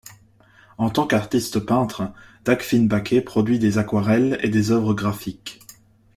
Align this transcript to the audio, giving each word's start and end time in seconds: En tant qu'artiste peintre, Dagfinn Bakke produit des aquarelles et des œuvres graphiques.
En 0.79 0.89
tant 0.89 1.05
qu'artiste 1.05 1.59
peintre, 1.59 2.11
Dagfinn 2.43 2.87
Bakke 2.87 3.21
produit 3.23 3.59
des 3.59 3.77
aquarelles 3.77 4.39
et 4.41 4.49
des 4.49 4.71
œuvres 4.71 4.95
graphiques. 4.95 5.59